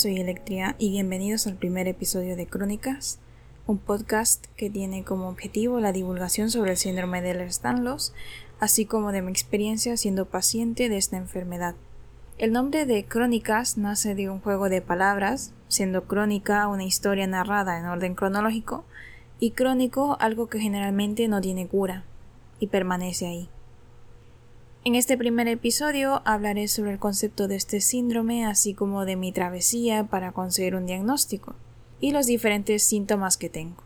[0.00, 3.18] Soy Electria y bienvenidos al primer episodio de Crónicas,
[3.66, 8.14] un podcast que tiene como objetivo la divulgación sobre el síndrome de Ehlers-Danlos,
[8.60, 11.74] así como de mi experiencia siendo paciente de esta enfermedad.
[12.38, 17.78] El nombre de Crónicas nace de un juego de palabras, siendo crónica una historia narrada
[17.78, 18.86] en orden cronológico
[19.38, 22.04] y crónico algo que generalmente no tiene cura
[22.58, 23.50] y permanece ahí.
[24.82, 29.30] En este primer episodio hablaré sobre el concepto de este síndrome, así como de mi
[29.30, 31.54] travesía para conseguir un diagnóstico
[32.00, 33.82] y los diferentes síntomas que tengo.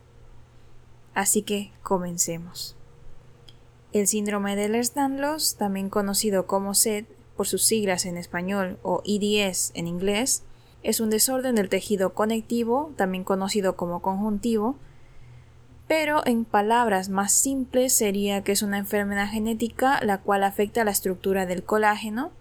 [1.13, 2.77] Así que comencemos.
[3.91, 7.03] El síndrome de Ehlers-Danlos, también conocido como SED
[7.35, 10.43] por sus siglas en español o EDS en inglés,
[10.81, 14.77] es un desorden del tejido conectivo, también conocido como conjuntivo,
[15.87, 20.91] pero en palabras más simples sería que es una enfermedad genética la cual afecta la
[20.91, 22.31] estructura del colágeno.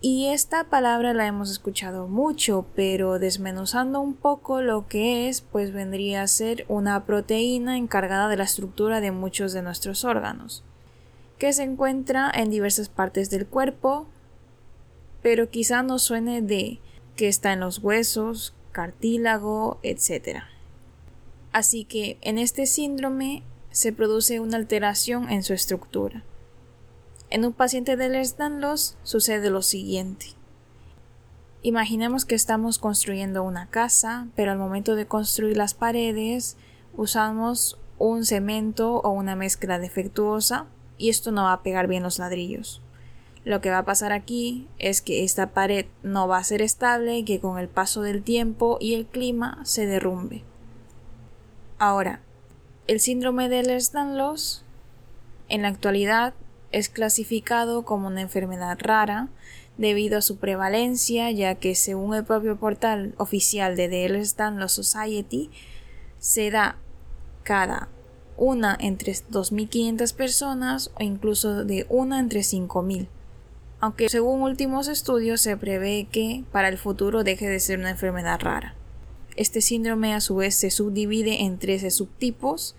[0.00, 5.72] Y esta palabra la hemos escuchado mucho, pero desmenuzando un poco lo que es, pues
[5.72, 10.62] vendría a ser una proteína encargada de la estructura de muchos de nuestros órganos,
[11.36, 14.06] que se encuentra en diversas partes del cuerpo,
[15.20, 16.78] pero quizá no suene de
[17.16, 20.44] que está en los huesos, cartílago, etc.
[21.52, 26.24] Así que en este síndrome se produce una alteración en su estructura.
[27.30, 30.26] En un paciente de Ehlers-Danlos sucede lo siguiente.
[31.62, 36.56] Imaginemos que estamos construyendo una casa, pero al momento de construir las paredes
[36.96, 42.18] usamos un cemento o una mezcla defectuosa y esto no va a pegar bien los
[42.18, 42.80] ladrillos.
[43.44, 47.18] Lo que va a pasar aquí es que esta pared no va a ser estable
[47.18, 50.44] y que con el paso del tiempo y el clima se derrumbe.
[51.78, 52.20] Ahora,
[52.88, 54.62] el síndrome de Ehlers-Danlos
[55.48, 56.34] en la actualidad
[56.72, 59.28] es clasificado como una enfermedad rara
[59.76, 65.50] debido a su prevalencia, ya que según el propio portal oficial de The Ehlers-Danlos Society,
[66.18, 66.78] se da
[67.44, 67.88] cada
[68.36, 73.06] una entre 2.500 personas o incluso de una entre 5.000.
[73.80, 78.40] Aunque según últimos estudios se prevé que para el futuro deje de ser una enfermedad
[78.40, 78.74] rara.
[79.38, 82.74] Este síndrome a su vez se subdivide en 13 subtipos,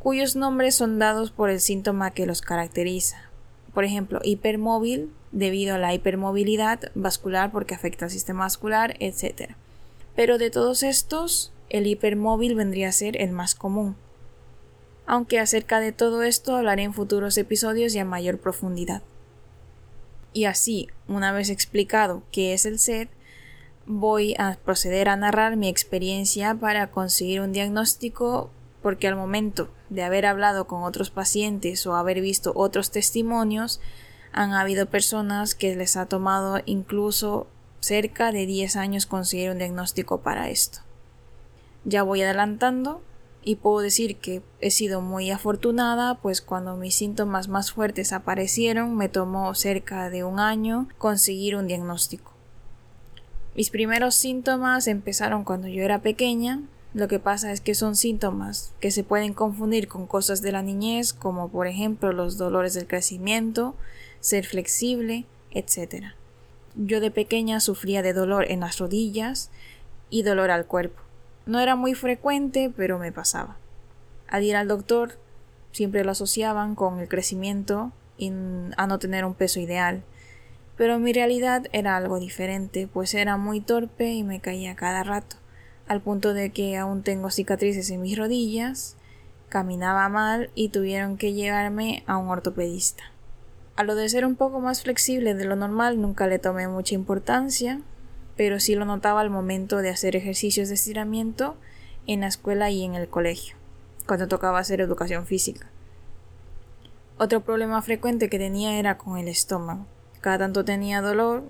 [0.00, 3.30] cuyos nombres son dados por el síntoma que los caracteriza.
[3.74, 9.52] Por ejemplo, hipermóvil debido a la hipermovilidad vascular porque afecta al sistema vascular, etc.
[10.16, 13.94] Pero de todos estos, el hipermóvil vendría a ser el más común.
[15.06, 19.02] Aunque acerca de todo esto hablaré en futuros episodios y a mayor profundidad.
[20.32, 23.06] Y así, una vez explicado qué es el SED,
[23.88, 28.50] voy a proceder a narrar mi experiencia para conseguir un diagnóstico
[28.82, 33.80] porque al momento de haber hablado con otros pacientes o haber visto otros testimonios
[34.30, 37.46] han habido personas que les ha tomado incluso
[37.80, 40.80] cerca de 10 años conseguir un diagnóstico para esto.
[41.84, 43.00] Ya voy adelantando
[43.42, 48.96] y puedo decir que he sido muy afortunada, pues cuando mis síntomas más fuertes aparecieron
[48.96, 52.37] me tomó cerca de un año conseguir un diagnóstico.
[53.58, 56.62] Mis primeros síntomas empezaron cuando yo era pequeña.
[56.94, 60.62] Lo que pasa es que son síntomas que se pueden confundir con cosas de la
[60.62, 63.74] niñez, como por ejemplo los dolores del crecimiento,
[64.20, 66.12] ser flexible, etc.
[66.76, 69.50] Yo de pequeña sufría de dolor en las rodillas
[70.08, 71.02] y dolor al cuerpo.
[71.44, 73.56] No era muy frecuente, pero me pasaba.
[74.28, 75.18] Al ir al doctor,
[75.72, 78.30] siempre lo asociaban con el crecimiento y
[78.76, 80.04] a no tener un peso ideal
[80.78, 85.36] pero mi realidad era algo diferente, pues era muy torpe y me caía cada rato,
[85.88, 88.96] al punto de que aún tengo cicatrices en mis rodillas,
[89.48, 93.02] caminaba mal y tuvieron que llevarme a un ortopedista.
[93.74, 96.94] A lo de ser un poco más flexible de lo normal nunca le tomé mucha
[96.94, 97.80] importancia,
[98.36, 101.56] pero sí lo notaba al momento de hacer ejercicios de estiramiento
[102.06, 103.56] en la escuela y en el colegio,
[104.06, 105.70] cuando tocaba hacer educación física.
[107.18, 109.86] Otro problema frecuente que tenía era con el estómago
[110.20, 111.44] cada tanto tenía dolor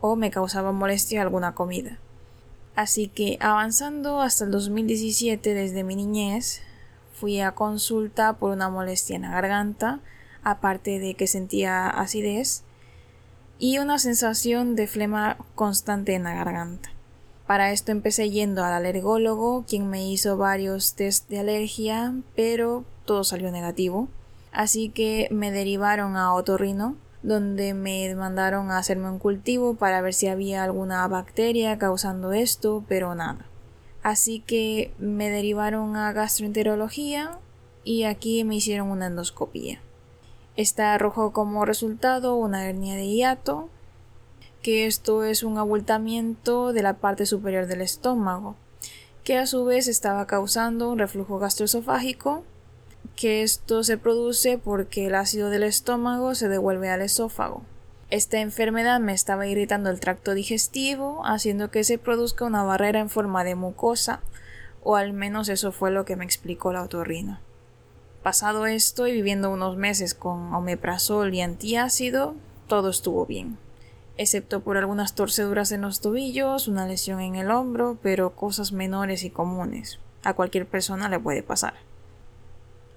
[0.00, 1.98] o me causaba molestia alguna comida.
[2.74, 6.62] Así que avanzando hasta el 2017 desde mi niñez,
[7.12, 10.00] fui a consulta por una molestia en la garganta,
[10.42, 12.62] aparte de que sentía acidez
[13.58, 16.90] y una sensación de flema constante en la garganta.
[17.46, 23.24] Para esto empecé yendo al alergólogo, quien me hizo varios test de alergia, pero todo
[23.24, 24.08] salió negativo.
[24.52, 30.14] Así que me derivaron a otorrino, donde me mandaron a hacerme un cultivo para ver
[30.14, 33.46] si había alguna bacteria causando esto, pero nada.
[34.02, 37.38] Así que me derivaron a gastroenterología
[37.84, 39.80] y aquí me hicieron una endoscopía.
[40.56, 43.68] Esta arrojó como resultado una hernia de hiato,
[44.62, 48.56] que esto es un abultamiento de la parte superior del estómago,
[49.24, 52.44] que a su vez estaba causando un reflujo gastroesofágico,
[53.16, 57.62] que esto se produce porque el ácido del estómago se devuelve al esófago.
[58.10, 63.08] Esta enfermedad me estaba irritando el tracto digestivo, haciendo que se produzca una barrera en
[63.08, 64.20] forma de mucosa,
[64.82, 67.38] o al menos eso fue lo que me explicó la otorrino.
[68.22, 72.34] Pasado esto y viviendo unos meses con omeprazol y antiácido,
[72.66, 73.58] todo estuvo bien,
[74.16, 79.24] excepto por algunas torceduras en los tobillos, una lesión en el hombro, pero cosas menores
[79.24, 80.00] y comunes.
[80.24, 81.74] A cualquier persona le puede pasar.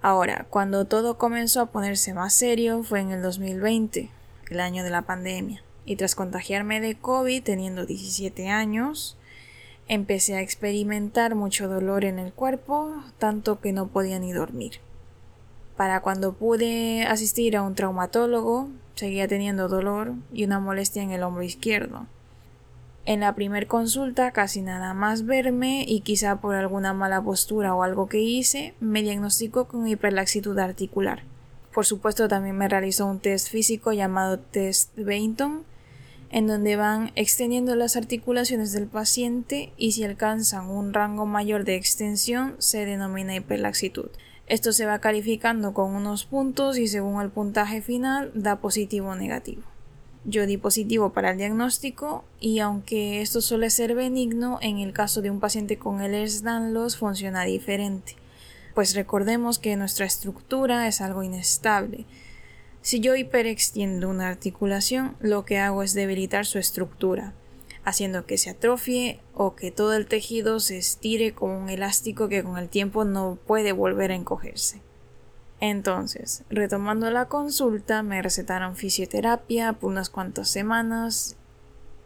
[0.04, 4.10] Ahora, cuando todo comenzó a ponerse más serio fue en el 2020,
[4.50, 5.64] el año de la pandemia.
[5.86, 9.16] Y tras contagiarme de COVID teniendo 17 años,
[9.88, 14.82] empecé a experimentar mucho dolor en el cuerpo, tanto que no podía ni dormir.
[15.78, 21.24] Para cuando pude asistir a un traumatólogo, seguía teniendo dolor y una molestia en el
[21.24, 22.08] hombro izquierdo.
[23.06, 27.84] En la primer consulta, casi nada más verme y quizá por alguna mala postura o
[27.84, 31.24] algo que hice, me diagnosticó con hiperlaxitud articular.
[31.74, 35.66] Por supuesto, también me realizó un test físico llamado test Bainton,
[36.30, 41.76] en donde van extendiendo las articulaciones del paciente y si alcanzan un rango mayor de
[41.76, 44.12] extensión se denomina hiperlaxitud.
[44.48, 49.16] Esto se va calificando con unos puntos y según el puntaje final da positivo o
[49.16, 49.73] negativo.
[50.26, 55.22] Yo di positivo para el diagnóstico y aunque esto suele ser benigno, en el caso
[55.22, 58.16] de un paciente con Ehlers-Danlos funciona diferente
[58.74, 62.06] pues recordemos que nuestra estructura es algo inestable.
[62.82, 67.34] Si yo hiperextiendo una articulación, lo que hago es debilitar su estructura,
[67.86, 72.44] haciendo que se atrofie o que todo el tejido se estire como un elástico que
[72.44, 74.82] con el tiempo no puede volver a encogerse.
[75.66, 81.38] Entonces, retomando la consulta, me recetaron fisioterapia por unas cuantas semanas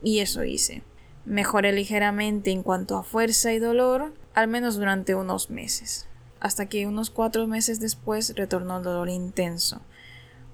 [0.03, 0.83] y eso hice.
[1.25, 6.07] Mejoré ligeramente en cuanto a fuerza y dolor, al menos durante unos meses
[6.39, 9.81] hasta que unos cuatro meses después retornó el dolor intenso.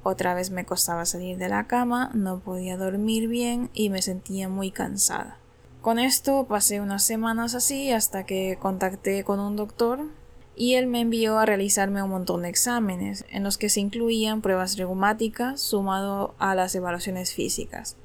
[0.03, 4.49] Otra vez me costaba salir de la cama, no podía dormir bien y me sentía
[4.49, 5.37] muy cansada.
[5.81, 10.05] Con esto pasé unas semanas así hasta que contacté con un doctor
[10.55, 14.41] y él me envió a realizarme un montón de exámenes, en los que se incluían
[14.41, 17.95] pruebas reumáticas sumado a las evaluaciones físicas.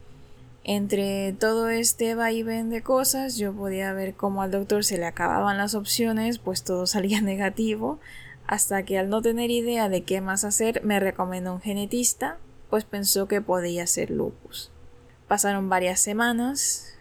[0.64, 5.56] Entre todo este vaivén de cosas, yo podía ver cómo al doctor se le acababan
[5.56, 7.98] las opciones, pues todo salía negativo,
[8.46, 12.38] hasta que al no tener idea de qué más hacer, me recomendó un genetista,
[12.70, 14.70] pues pensó que podía ser lupus.
[15.26, 16.94] Pasaron varias semanas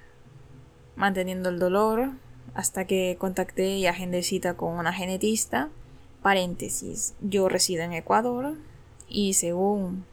[0.97, 2.11] manteniendo el dolor,
[2.57, 5.69] hasta que contacté y agendé cita con una genetista.
[6.23, 8.55] Paréntesis, yo resido en Ecuador
[9.07, 10.05] y según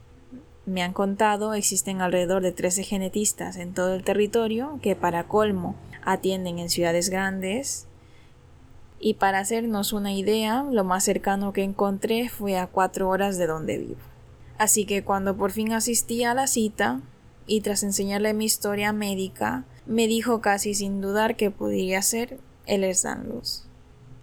[0.67, 5.75] me han contado, existen alrededor de 13 genetistas en todo el territorio que para colmo
[6.05, 7.87] atienden en ciudades grandes.
[9.01, 13.47] Y para hacernos una idea, lo más cercano que encontré fue a cuatro horas de
[13.47, 14.01] donde vivo.
[14.59, 17.01] Así que cuando por fin asistí a la cita,
[17.47, 22.83] y tras enseñarle mi historia médica, me dijo casi sin dudar que podría ser el
[23.03, 23.67] Danlos.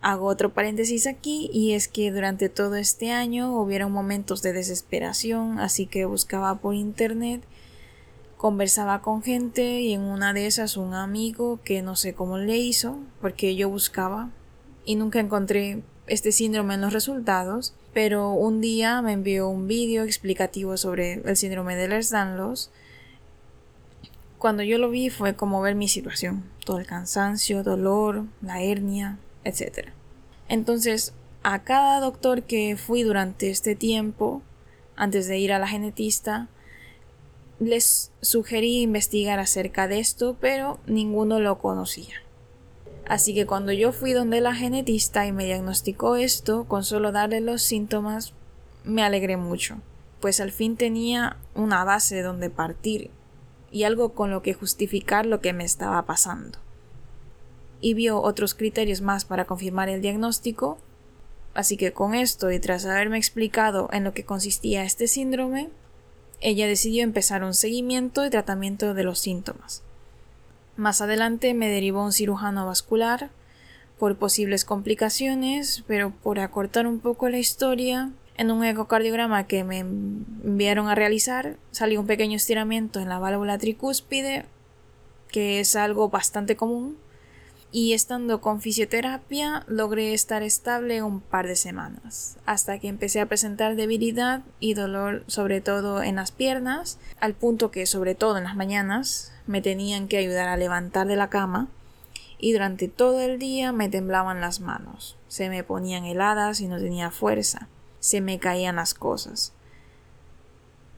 [0.01, 5.59] Hago otro paréntesis aquí y es que durante todo este año hubieron momentos de desesperación,
[5.59, 7.43] así que buscaba por internet,
[8.37, 12.57] conversaba con gente y en una de esas un amigo que no sé cómo le
[12.57, 14.31] hizo, porque yo buscaba
[14.83, 20.03] y nunca encontré este síndrome en los resultados, pero un día me envió un vídeo
[20.03, 22.71] explicativo sobre el síndrome de Ehlers-Danlos.
[24.41, 29.19] Cuando yo lo vi fue como ver mi situación, todo el cansancio, dolor, la hernia,
[29.43, 29.89] etc.
[30.49, 34.41] Entonces, a cada doctor que fui durante este tiempo,
[34.95, 36.47] antes de ir a la genetista,
[37.59, 42.15] les sugerí investigar acerca de esto, pero ninguno lo conocía.
[43.07, 47.41] Así que cuando yo fui donde la genetista y me diagnosticó esto, con solo darle
[47.41, 48.33] los síntomas,
[48.85, 49.77] me alegré mucho,
[50.19, 53.11] pues al fin tenía una base donde partir
[53.71, 56.59] y algo con lo que justificar lo que me estaba pasando
[57.81, 60.77] y vio otros criterios más para confirmar el diagnóstico.
[61.53, 65.69] Así que con esto y tras haberme explicado en lo que consistía este síndrome,
[66.39, 69.81] ella decidió empezar un seguimiento y tratamiento de los síntomas.
[70.77, 73.29] Más adelante me derivó un cirujano vascular
[73.99, 79.79] por posibles complicaciones, pero por acortar un poco la historia, en un ecocardiograma que me
[79.79, 84.45] enviaron a realizar salió un pequeño estiramiento en la válvula tricúspide,
[85.27, 86.97] que es algo bastante común
[87.71, 93.27] y estando con fisioterapia logré estar estable un par de semanas, hasta que empecé a
[93.27, 98.45] presentar debilidad y dolor sobre todo en las piernas, al punto que sobre todo en
[98.45, 101.67] las mañanas me tenían que ayudar a levantar de la cama
[102.39, 106.79] y durante todo el día me temblaban las manos, se me ponían heladas y no
[106.79, 107.69] tenía fuerza,
[108.01, 109.53] se me caían las cosas.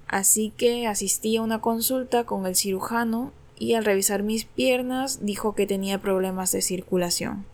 [0.07, 5.53] Así que asistí a una consulta con el cirujano y al revisar mis piernas dijo
[5.53, 7.45] que tenía problemas de circulación.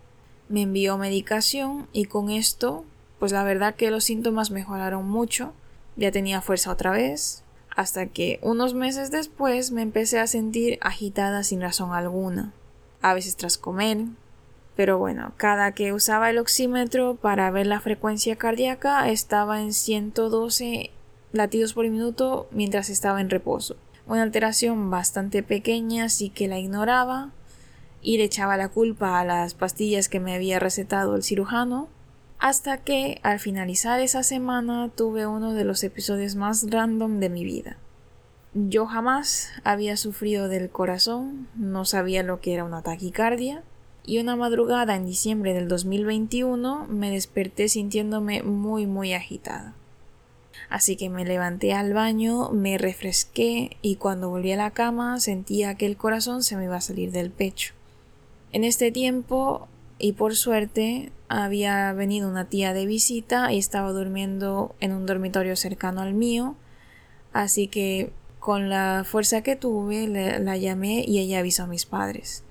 [0.48, 2.86] Me envió medicación y con esto,
[3.20, 5.54] pues la verdad que los síntomas mejoraron mucho,
[5.96, 7.44] ya tenía fuerza otra vez,
[7.76, 12.54] hasta que unos meses después me empecé a sentir agitada sin razón alguna,
[13.02, 14.06] a veces tras comer,
[14.80, 20.92] pero bueno, cada que usaba el oxímetro para ver la frecuencia cardíaca estaba en 112
[21.34, 23.76] latidos por minuto mientras estaba en reposo
[24.08, 27.32] una alteración bastante pequeña, así que la ignoraba
[28.02, 31.90] y le echaba la culpa a las pastillas que me había recetado el cirujano,
[32.40, 37.44] hasta que al finalizar esa semana tuve uno de los episodios más random de mi
[37.44, 37.76] vida.
[38.54, 43.62] Yo jamás había sufrido del corazón, no sabía lo que era una taquicardia,
[44.06, 49.76] y una madrugada en diciembre del 2021 me desperté sintiéndome muy muy agitada.
[50.70, 55.76] Así que me levanté al baño, me refresqué y cuando volví a la cama sentía
[55.76, 57.74] que el corazón se me iba a salir del pecho.
[58.52, 64.76] En este tiempo, y por suerte, había venido una tía de visita y estaba durmiendo
[64.80, 66.56] en un dormitorio cercano al mío,
[67.34, 72.44] así que con la fuerza que tuve la llamé y ella avisó a mis padres.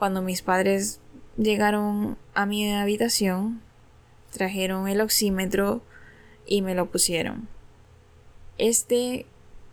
[0.00, 0.98] Cuando mis padres
[1.36, 3.60] llegaron a mi habitación,
[4.30, 5.82] trajeron el oxímetro
[6.46, 7.48] y me lo pusieron.
[8.56, 9.26] Este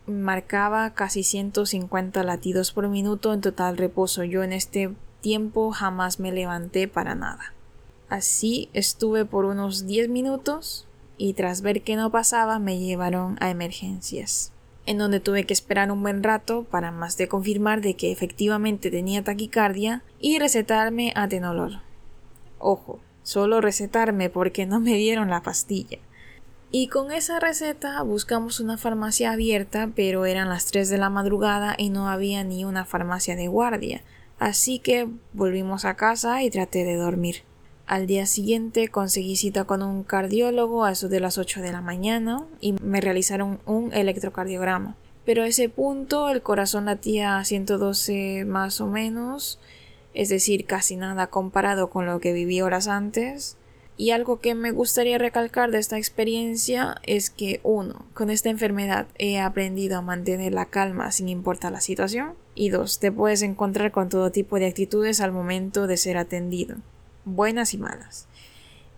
[0.06, 4.22] marcaba casi 150 latidos por minuto en total reposo.
[4.22, 7.54] Yo en este tiempo jamás me levanté para nada.
[8.10, 13.48] Así estuve por unos 10 minutos y tras ver que no pasaba me llevaron a
[13.48, 14.52] emergencias,
[14.88, 18.90] en donde tuve que esperar un buen rato para más de confirmar de que efectivamente
[18.90, 21.82] tenía taquicardia y recetarme atenolol.
[22.58, 25.98] Ojo, solo recetarme porque no me dieron la pastilla.
[26.70, 31.74] Y con esa receta buscamos una farmacia abierta, pero eran las 3 de la madrugada
[31.76, 34.00] y no había ni una farmacia de guardia.
[34.38, 37.42] Así que volvimos a casa y traté de dormir.
[37.88, 41.80] Al día siguiente conseguí cita con un cardiólogo a eso de las 8 de la
[41.80, 44.94] mañana y me realizaron un electrocardiograma.
[45.24, 49.58] Pero a ese punto el corazón latía a 112 más o menos,
[50.12, 53.56] es decir, casi nada comparado con lo que viví horas antes.
[53.96, 59.06] Y algo que me gustaría recalcar de esta experiencia es que uno, con esta enfermedad
[59.16, 62.34] he aprendido a mantener la calma sin importar la situación.
[62.54, 66.76] Y dos, te puedes encontrar con todo tipo de actitudes al momento de ser atendido,
[67.34, 68.26] buenas y malas.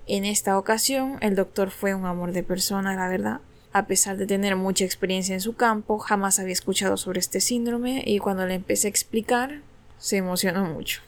[0.07, 3.41] En esta ocasión, el doctor fue un amor de persona, la verdad.
[3.73, 8.03] A pesar de tener mucha experiencia en su campo, jamás había escuchado sobre este síndrome
[8.05, 9.61] y cuando le empecé a explicar,
[9.99, 11.03] se emocionó mucho.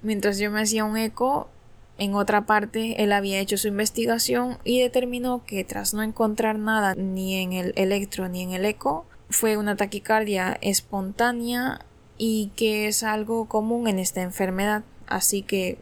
[0.00, 1.50] Mientras yo me hacía un eco,
[1.98, 6.94] en otra parte, él había hecho su investigación y determinó que tras no encontrar nada
[6.94, 11.80] ni en el electro ni en el eco, fue una taquicardia espontánea
[12.16, 14.84] y que es algo común en esta enfermedad.
[15.08, 15.78] Así que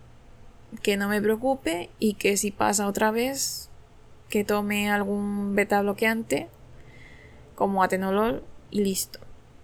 [0.83, 3.68] que no me preocupe y que si pasa otra vez
[4.28, 6.49] que tome algún beta bloqueante
[7.54, 9.21] como atenolol y listo.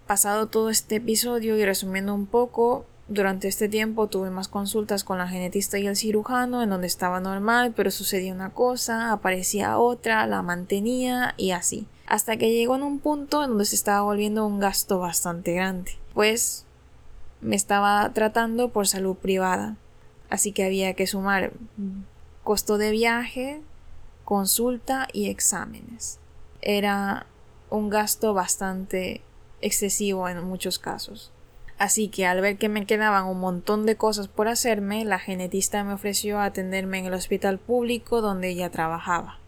[0.07, 5.19] Pasado todo este episodio y resumiendo un poco, durante este tiempo tuve más consultas con
[5.19, 10.27] la genetista y el cirujano, en donde estaba normal, pero sucedía una cosa, aparecía otra,
[10.27, 11.87] la mantenía y así.
[12.07, 15.93] Hasta que llegó en un punto en donde se estaba volviendo un gasto bastante grande.
[16.15, 16.65] Pues
[17.41, 19.77] me estaba tratando por salud privada.
[20.33, 21.53] Así que había que sumar
[22.43, 23.61] costo de viaje,
[24.25, 26.21] consulta y exámenes.
[26.63, 27.27] Era
[27.69, 29.21] un gasto bastante
[29.61, 31.33] excesivo en muchos casos.
[31.77, 35.85] Así que al ver que me quedaban un montón de cosas por hacerme, la genetista
[35.85, 39.39] me ofreció atenderme en el hospital público donde ella trabajaba.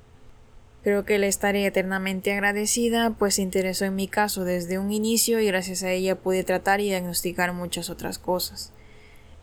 [0.83, 5.41] Creo que le estaré eternamente agradecida, pues se interesó en mi caso desde un inicio
[5.41, 8.74] y gracias a ella pude tratar y diagnosticar muchas otras cosas.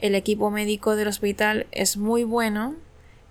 [0.02, 2.76] El equipo médico del hospital es muy bueno,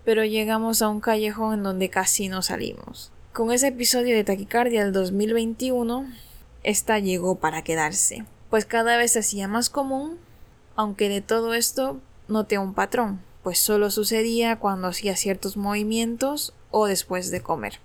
[0.05, 3.13] pero llegamos a un callejón en donde casi no salimos.
[3.35, 6.07] Con ese episodio de taquicardia del 2021,
[6.63, 10.19] esta llegó para quedarse pues cada vez se hacía más común,
[10.75, 16.87] aunque de todo esto noté un patrón, pues solo sucedía cuando hacía ciertos movimientos o
[16.87, 17.79] después de comer.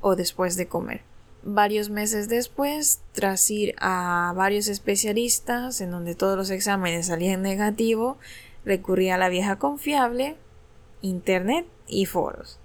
[0.00, 1.02] O después de comer.
[1.42, 8.18] Varios meses después, tras ir a varios especialistas en donde todos los exámenes salían negativo,
[8.64, 10.36] recurrí a la vieja confiable,
[11.00, 12.58] internet y foros,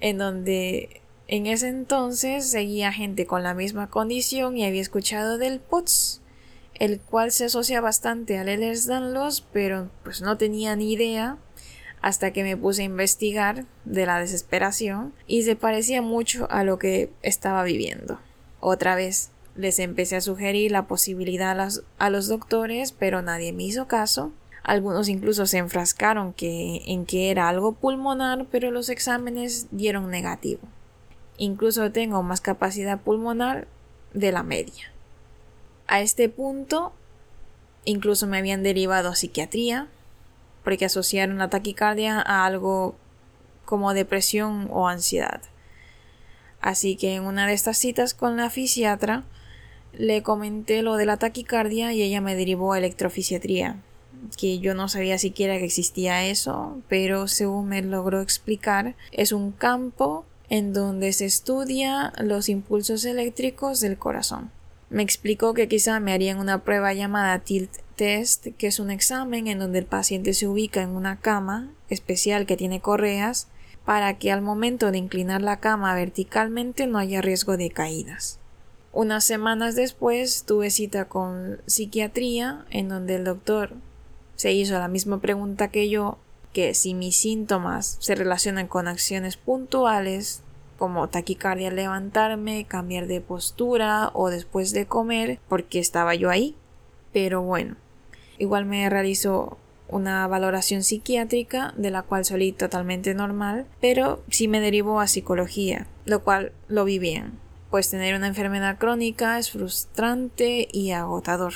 [0.00, 5.60] en donde en ese entonces seguía gente con la misma condición y había escuchado del
[5.60, 6.20] POTS,
[6.74, 11.38] el cual se asocia bastante al Ehlers-Danlos, pero pues no tenía ni idea
[12.02, 16.78] hasta que me puse a investigar de la desesperación y se parecía mucho a lo
[16.78, 18.18] que estaba viviendo.
[18.60, 21.58] Otra vez les empecé a sugerir la posibilidad
[21.98, 24.32] a los, doctores, pero nadie me hizo caso.
[24.64, 30.62] Algunos incluso se enfrascaron que, en que era algo pulmonar, pero los exámenes dieron negativo.
[31.38, 33.68] Incluso tengo más capacidad pulmonar
[34.12, 34.92] de la media.
[35.86, 36.92] A este punto,
[37.84, 39.88] incluso me habían derivado a psiquiatría,
[40.64, 42.94] porque asociaron la taquicardia a algo
[43.64, 45.40] como depresión o ansiedad.
[46.60, 49.24] Así que en una de estas citas con la fisiatra
[49.92, 53.76] le comenté lo de la taquicardia y ella me derivó a electrofisiatría,
[54.38, 59.52] que yo no sabía siquiera que existía eso, pero según me logró explicar, es un
[59.52, 64.50] campo en donde se estudia los impulsos eléctricos del corazón.
[64.92, 69.46] Me explicó que quizá me harían una prueba llamada tilt test, que es un examen
[69.46, 73.48] en donde el paciente se ubica en una cama especial que tiene correas
[73.86, 78.38] para que al momento de inclinar la cama verticalmente no haya riesgo de caídas.
[78.92, 83.72] Unas semanas después tuve cita con psiquiatría en donde el doctor
[84.36, 86.18] se hizo la misma pregunta que yo
[86.52, 90.42] que si mis síntomas se relacionan con acciones puntuales
[90.78, 96.56] como taquicardia al levantarme, cambiar de postura o después de comer, porque estaba yo ahí.
[97.12, 97.76] Pero bueno,
[98.38, 104.60] igual me realizó una valoración psiquiátrica de la cual salí totalmente normal, pero sí me
[104.60, 107.32] derivó a psicología, lo cual lo vi bien,
[107.70, 111.54] pues tener una enfermedad crónica es frustrante y agotador.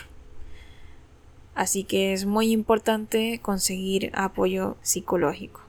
[1.55, 5.66] Así que es muy importante conseguir apoyo psicológico.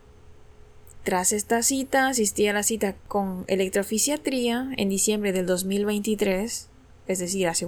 [1.08, 6.68] Tras esta cita, asistí a la cita con electrofisiatría en diciembre del 2023,
[7.08, 7.66] es decir, hace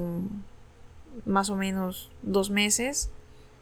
[1.25, 3.09] más o menos dos meses,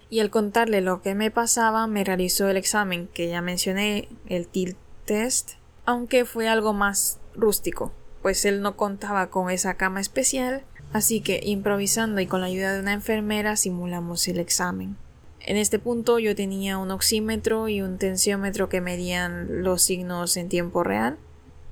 [0.09, 4.47] y al contarle lo que me pasaba, me realizó el examen que ya mencioné, el
[4.47, 5.51] TIL test,
[5.85, 7.91] aunque fue algo más rústico,
[8.23, 12.73] pues él no contaba con esa cama especial, así que improvisando y con la ayuda
[12.73, 14.97] de una enfermera simulamos el examen.
[15.47, 20.49] En este punto yo tenía un oxímetro y un tensiómetro que medían los signos en
[20.49, 21.17] tiempo real.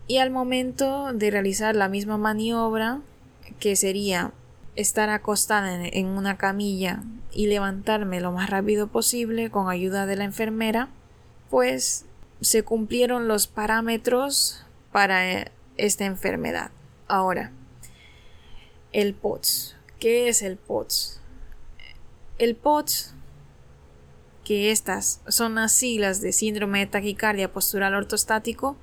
[0.07, 3.01] Y al momento de realizar la misma maniobra,
[3.59, 4.31] que sería
[4.77, 10.23] estar acostada en una camilla y levantarme lo más rápido posible con ayuda de la
[10.23, 10.88] enfermera,
[11.49, 12.05] pues
[12.39, 16.71] se cumplieron los parámetros para esta enfermedad.
[17.09, 17.51] Ahora,
[18.93, 19.75] el POTS.
[19.99, 21.19] ¿Qué es el POTS?
[22.38, 23.15] El POTS
[24.45, 28.77] que estas son las siglas de síndrome de taquicardia postural ortostático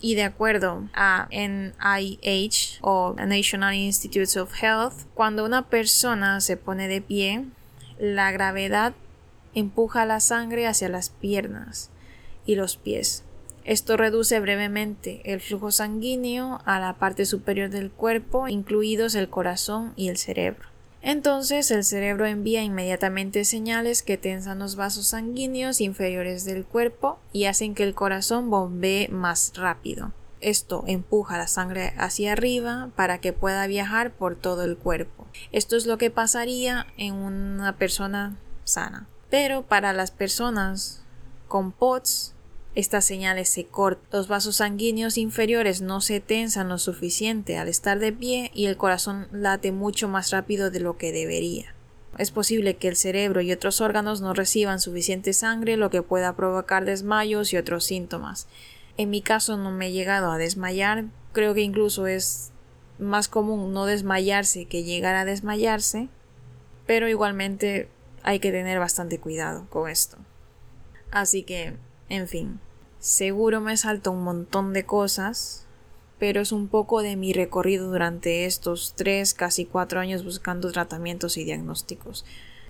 [0.00, 6.86] y de acuerdo a NIH o National Institutes of Health, cuando una persona se pone
[6.86, 7.46] de pie,
[7.98, 8.94] la gravedad
[9.54, 11.90] empuja la sangre hacia las piernas
[12.44, 13.24] y los pies.
[13.64, 19.92] Esto reduce brevemente el flujo sanguíneo a la parte superior del cuerpo, incluidos el corazón
[19.96, 20.75] y el cerebro.
[21.06, 27.44] Entonces el cerebro envía inmediatamente señales que tensan los vasos sanguíneos inferiores del cuerpo y
[27.44, 30.10] hacen que el corazón bombee más rápido.
[30.40, 35.28] Esto empuja la sangre hacia arriba para que pueda viajar por todo el cuerpo.
[35.52, 39.06] Esto es lo que pasaría en una persona sana.
[39.30, 41.04] Pero para las personas
[41.46, 42.34] con POTS
[42.76, 47.98] estas señales se cortan, los vasos sanguíneos inferiores no se tensan lo suficiente al estar
[47.98, 51.74] de pie y el corazón late mucho más rápido de lo que debería.
[52.18, 56.36] Es posible que el cerebro y otros órganos no reciban suficiente sangre, lo que pueda
[56.36, 58.46] provocar desmayos y otros síntomas.
[58.98, 62.52] En mi caso no me he llegado a desmayar, creo que incluso es
[62.98, 66.08] más común no desmayarse que llegar a desmayarse,
[66.86, 67.88] pero igualmente
[68.22, 70.18] hay que tener bastante cuidado con esto.
[71.10, 71.74] Así que,
[72.08, 72.60] en fin,
[73.06, 75.64] Seguro me salto un montón de cosas,
[76.18, 81.36] pero es un poco de mi recorrido durante estos tres, casi cuatro años buscando tratamientos
[81.36, 82.24] y diagnósticos.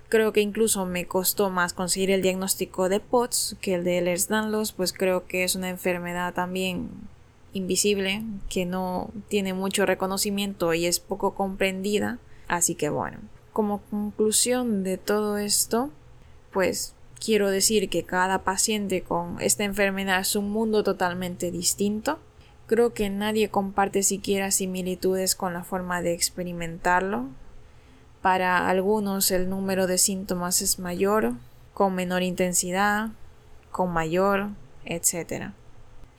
[0.09, 4.73] Creo que incluso me costó más conseguir el diagnóstico de POTS que el de Ehlers-Danlos,
[4.73, 6.89] pues creo que es una enfermedad también
[7.53, 12.19] invisible, que no tiene mucho reconocimiento y es poco comprendida.
[12.47, 13.17] Así que bueno,
[13.53, 15.89] como conclusión de todo esto,
[16.53, 16.93] pues
[17.23, 22.19] Quiero decir que cada paciente con esta enfermedad es un mundo totalmente distinto.
[22.67, 27.27] Creo que nadie comparte siquiera similitudes con la forma de experimentarlo.
[28.21, 31.33] Para algunos el número de síntomas es mayor,
[31.73, 33.09] con menor intensidad,
[33.71, 34.49] con mayor,
[34.85, 35.51] etc.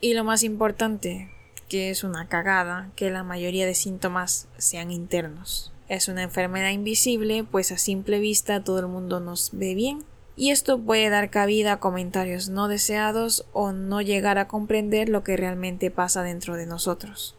[0.01, 1.29] Y lo más importante,
[1.67, 5.71] que es una cagada, que la mayoría de síntomas sean internos.
[5.87, 10.03] Es una enfermedad invisible, pues a simple vista todo el mundo nos ve bien.
[10.39, 15.21] Y esto puede dar cabida a comentarios no deseados o no llegar a comprender lo
[15.21, 17.35] que realmente pasa dentro de nosotros.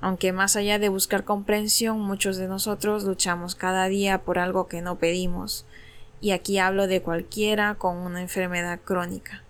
[0.00, 4.82] Aunque más allá de buscar comprensión, muchos de nosotros luchamos cada día por algo que
[4.82, 5.64] no pedimos,
[6.20, 9.44] y aquí hablo de cualquiera con una enfermedad crónica.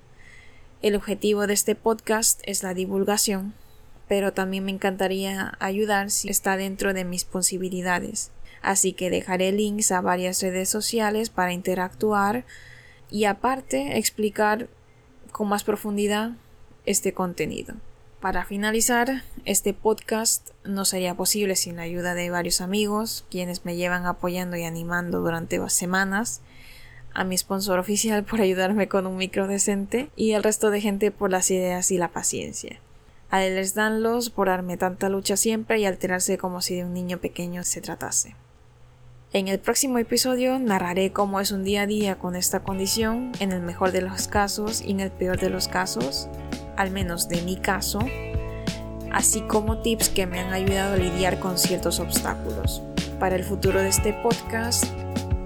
[0.83, 3.55] El objetivo de este podcast es la divulgación,
[4.09, 8.31] pero también me encantaría ayudar si está dentro de mis posibilidades.
[8.63, 12.45] Así que dejaré links a varias redes sociales para interactuar
[13.11, 14.69] y aparte explicar
[15.31, 16.33] con más profundidad
[16.87, 17.75] este contenido.
[18.21, 23.77] Para finalizar, este podcast no sería posible sin la ayuda de varios amigos, quienes me
[23.77, 26.41] llevan apoyando y animando durante semanas,
[27.15, 31.13] a mi sponsor oficial por ayudarme con un micro decente y al resto de gente
[31.13, 32.81] por las ideas y la paciencia.
[33.31, 37.19] A les danlos por darme tanta lucha siempre y alterarse como si de un niño
[37.19, 38.37] pequeño se tratase.
[39.35, 43.53] En el próximo episodio narraré cómo es un día a día con esta condición, en
[43.53, 46.31] el mejor de los casos y en el peor de los casos,
[46.79, 47.99] al menos de mi caso,
[49.13, 52.81] así como tips que me han ayudado a lidiar con ciertos obstáculos.
[53.21, 54.87] Para el futuro de este podcast,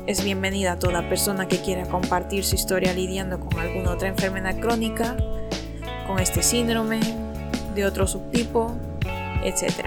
[0.07, 5.17] es bienvenida toda persona que quiera compartir su historia lidiando con alguna otra enfermedad crónica,
[6.07, 7.01] con este síndrome,
[7.75, 8.73] de otro subtipo,
[9.45, 9.87] etc.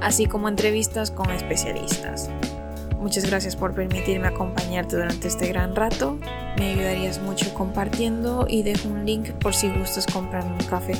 [0.00, 2.30] Así como entrevistas con especialistas.
[2.98, 6.18] Muchas gracias por permitirme acompañarte durante este gran rato.
[6.58, 10.94] Me ayudarías mucho compartiendo y dejo un link por si gustas comprarme un café.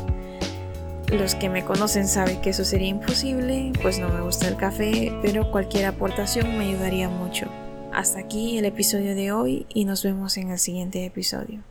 [1.10, 5.12] Los que me conocen saben que eso sería imposible, pues no me gusta el café,
[5.22, 7.46] pero cualquier aportación me ayudaría mucho.
[7.92, 11.62] Hasta aquí el episodio de hoy y nos vemos en el siguiente episodio.